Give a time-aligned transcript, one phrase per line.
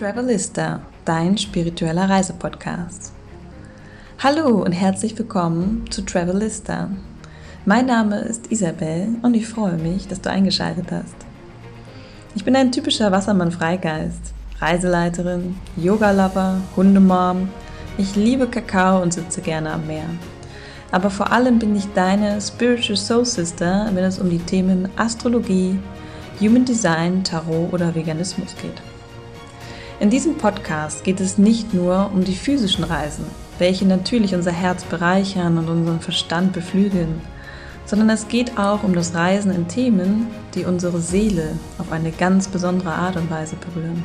[0.00, 3.12] Travelista, dein spiritueller Reisepodcast.
[4.20, 6.88] Hallo und herzlich willkommen zu Travelista.
[7.66, 11.16] Mein Name ist Isabel und ich freue mich, dass du eingeschaltet hast.
[12.34, 17.50] Ich bin ein typischer Wassermann-Freigeist, Reiseleiterin, Yoga-Lover, Hundemom.
[17.98, 20.08] Ich liebe Kakao und sitze gerne am Meer.
[20.92, 25.78] Aber vor allem bin ich deine Spiritual Soul Sister, wenn es um die Themen Astrologie,
[26.40, 28.80] Human Design, Tarot oder Veganismus geht.
[30.00, 33.26] In diesem Podcast geht es nicht nur um die physischen Reisen,
[33.58, 37.20] welche natürlich unser Herz bereichern und unseren Verstand beflügeln,
[37.84, 42.48] sondern es geht auch um das Reisen in Themen, die unsere Seele auf eine ganz
[42.48, 44.02] besondere Art und Weise berühren.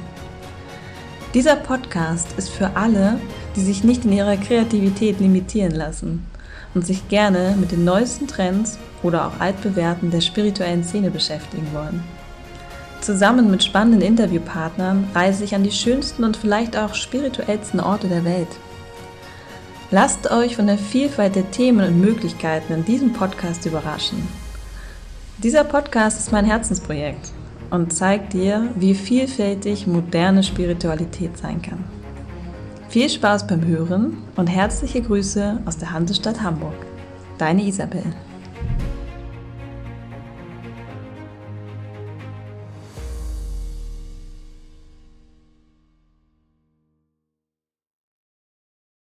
[1.33, 3.17] Dieser Podcast ist für alle,
[3.55, 6.25] die sich nicht in ihrer Kreativität limitieren lassen
[6.73, 12.03] und sich gerne mit den neuesten Trends oder auch altbewährten der spirituellen Szene beschäftigen wollen.
[13.01, 18.25] Zusammen mit spannenden Interviewpartnern reise ich an die schönsten und vielleicht auch spirituellsten Orte der
[18.25, 18.47] Welt.
[19.91, 24.27] Lasst euch von der Vielfalt der Themen und Möglichkeiten in diesem Podcast überraschen.
[25.37, 27.31] Dieser Podcast ist mein Herzensprojekt
[27.69, 31.83] und zeigt dir, wie vielfältig moderne Spiritualität sein kann.
[32.89, 36.75] Viel Spaß beim Hören und herzliche Grüße aus der Hansestadt Hamburg.
[37.37, 38.03] Deine Isabel.